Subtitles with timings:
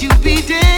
[0.00, 0.73] could be a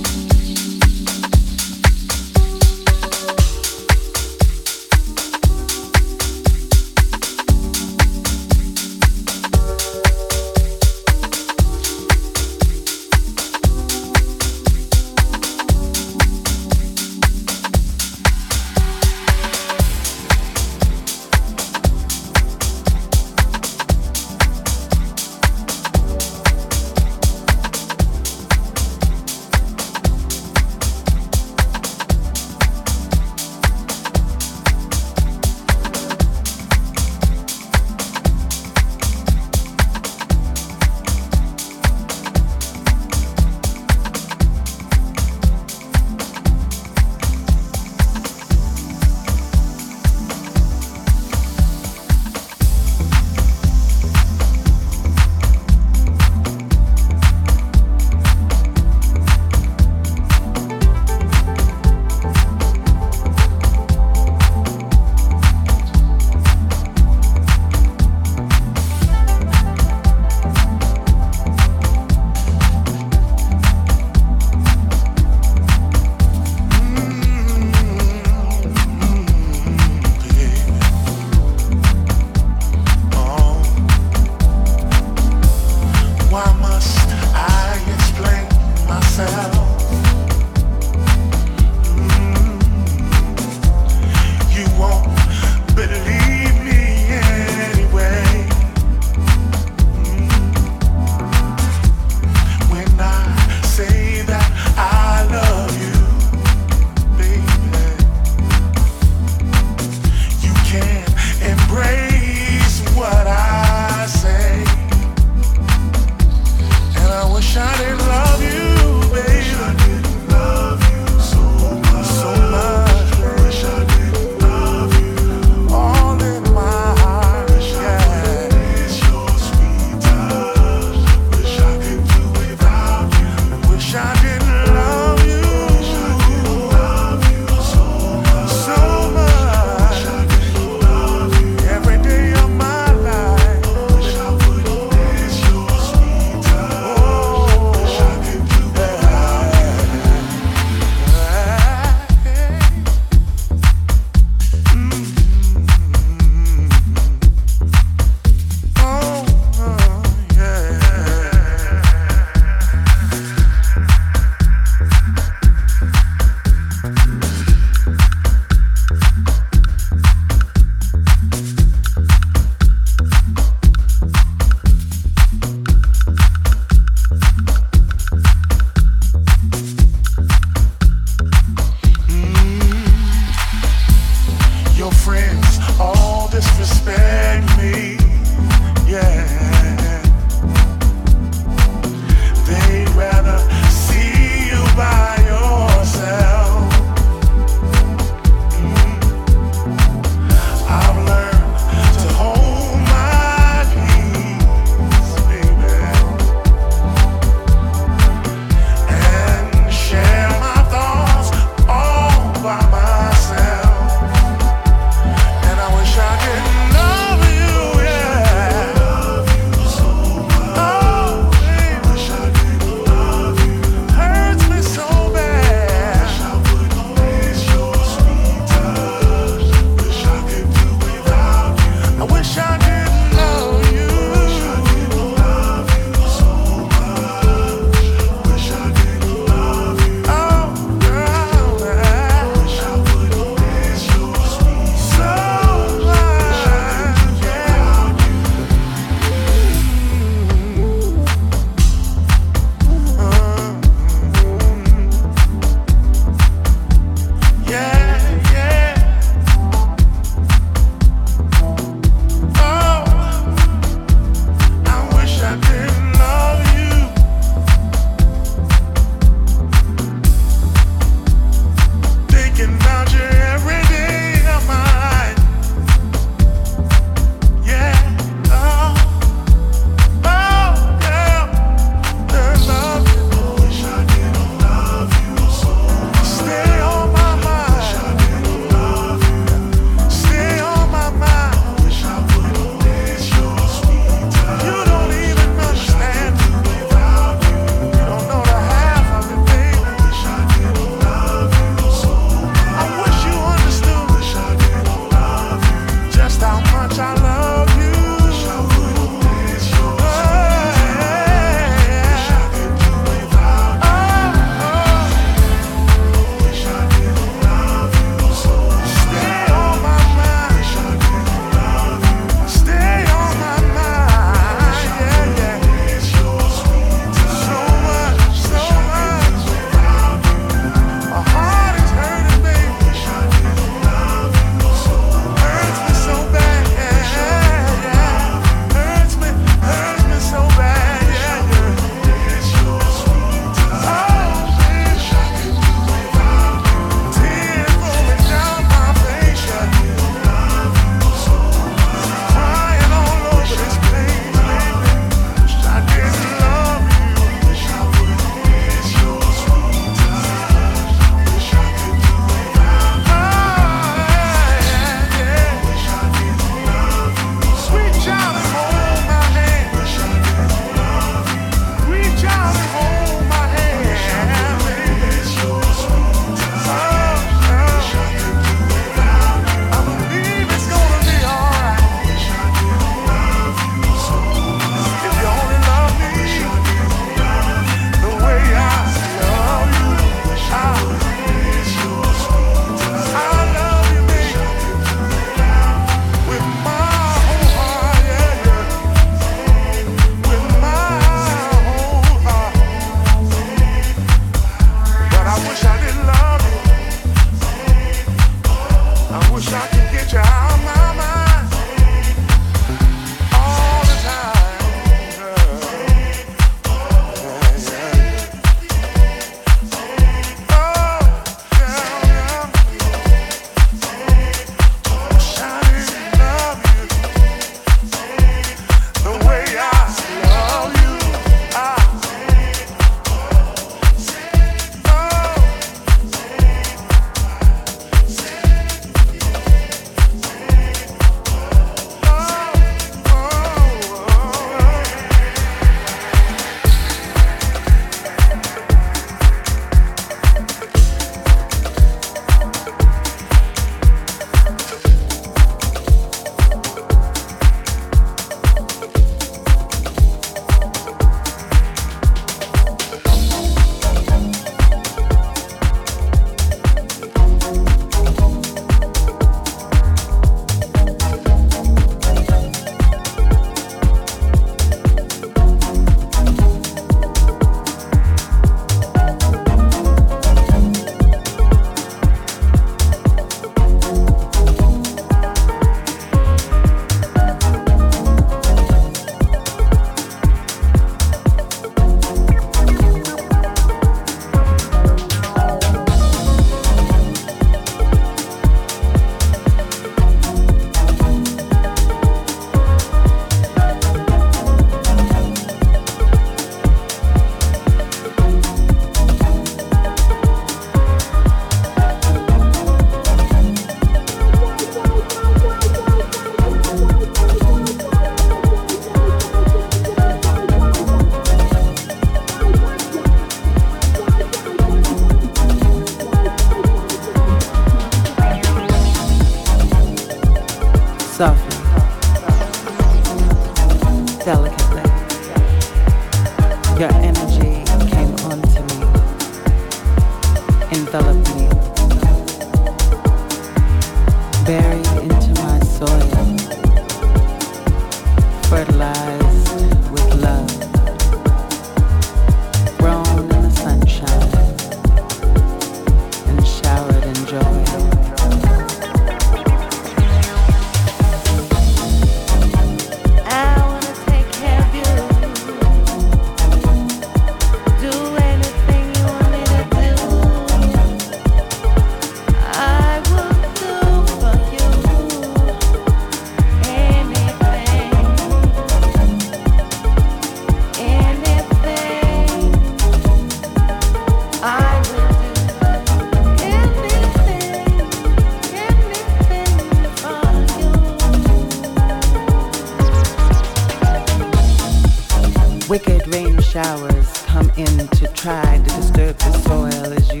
[596.30, 600.00] showers come in to try to disturb the soil as you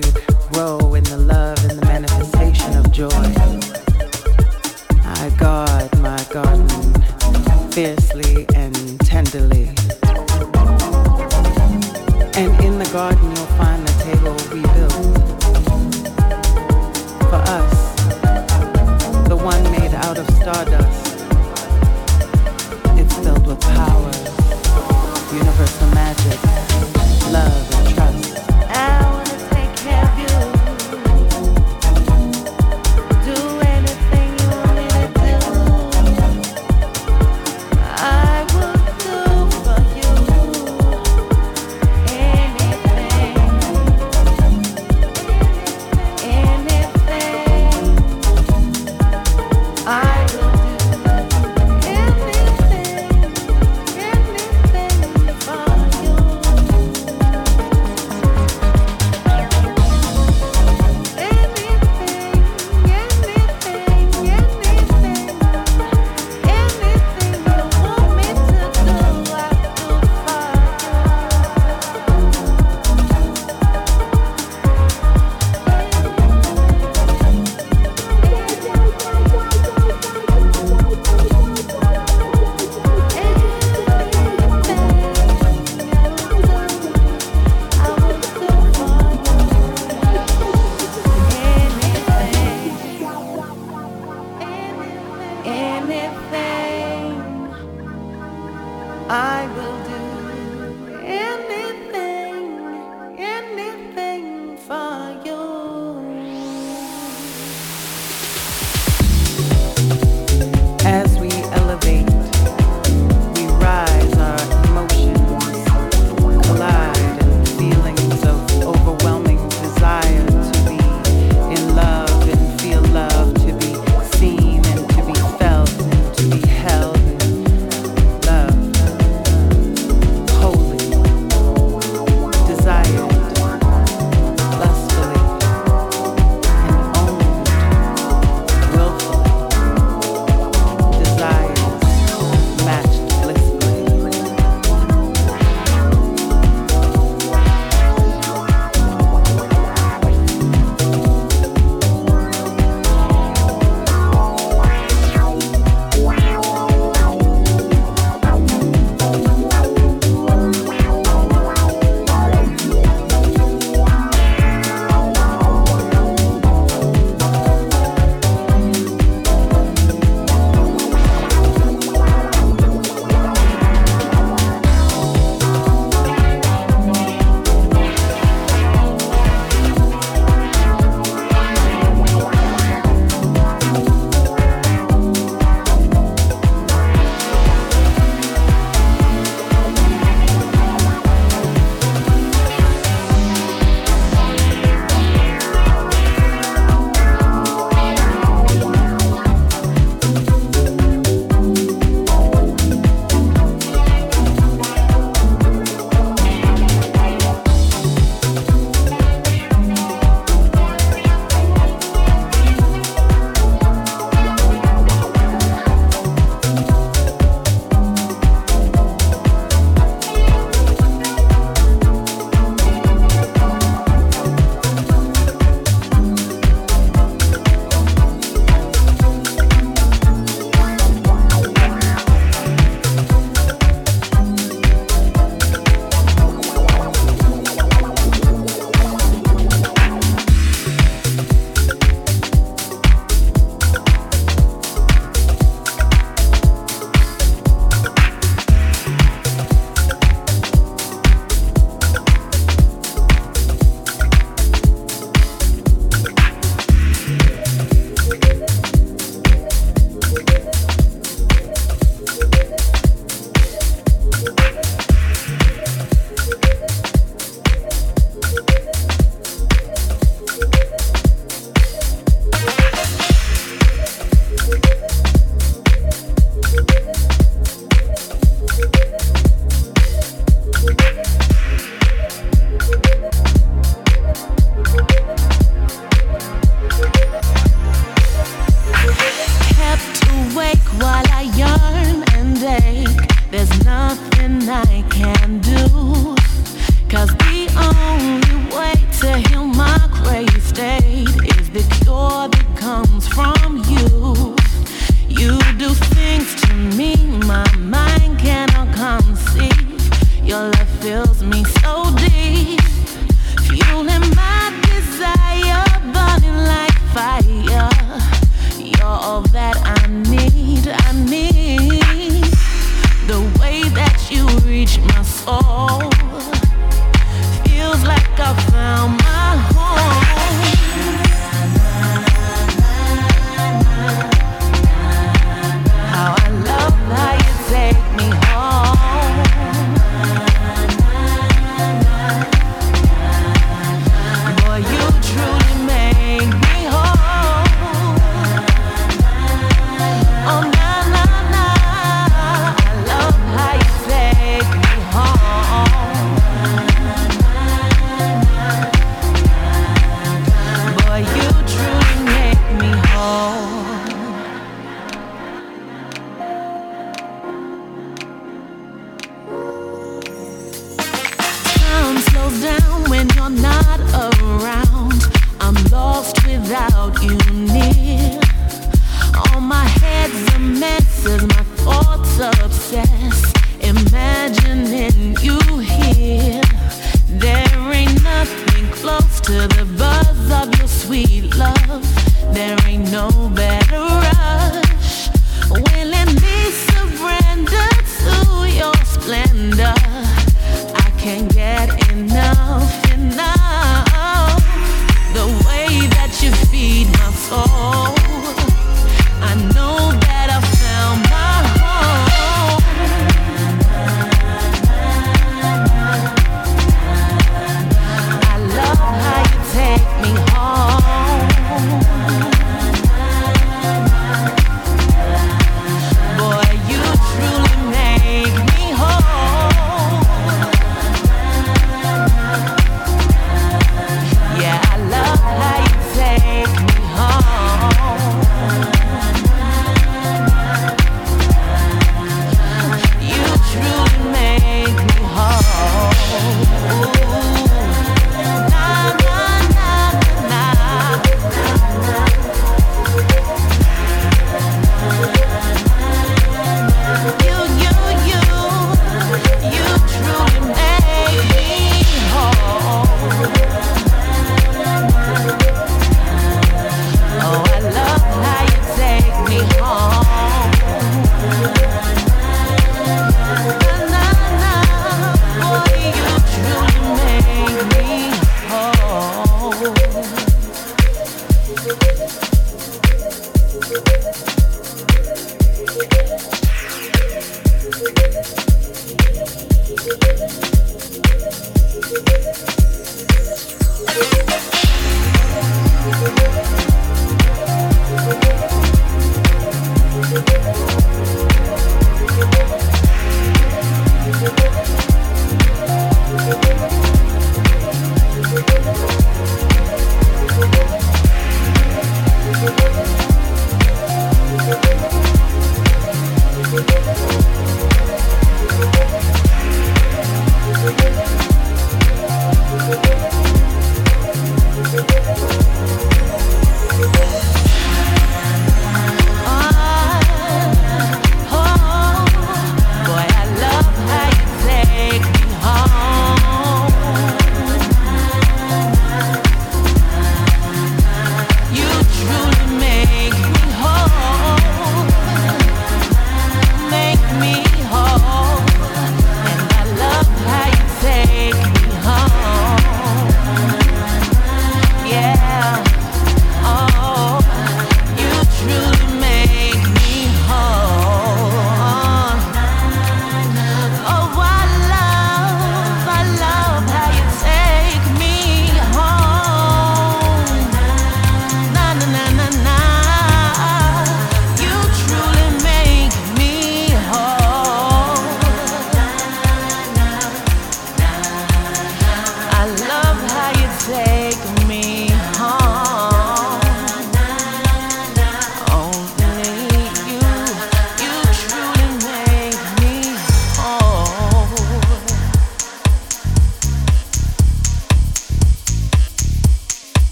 [0.52, 3.08] grow in the love and the manifestation of joy.
[5.04, 6.68] I guard my garden
[7.72, 9.74] fiercely and tenderly.
[12.38, 13.29] And in the garden,